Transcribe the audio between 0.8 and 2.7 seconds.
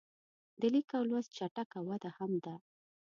او لوست چټکه وده هم ده.